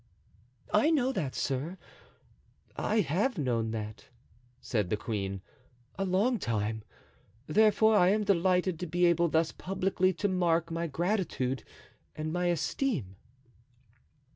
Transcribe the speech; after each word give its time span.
"I 0.73 0.89
know 0.89 1.11
that, 1.11 1.35
sir; 1.35 1.77
I 2.75 3.01
have 3.01 3.37
known 3.37 3.69
that," 3.69 4.07
said 4.59 4.89
the 4.89 4.97
queen, 4.97 5.41
"a 5.95 6.05
long 6.05 6.39
time; 6.39 6.83
therefore 7.45 7.95
I 7.97 8.09
am 8.09 8.23
delighted 8.23 8.79
to 8.79 8.87
be 8.87 9.05
able 9.05 9.27
thus 9.29 9.51
publicly 9.51 10.11
to 10.13 10.27
mark 10.27 10.71
my 10.71 10.87
gratitude 10.87 11.63
and 12.15 12.33
my 12.33 12.47
esteem." 12.47 13.15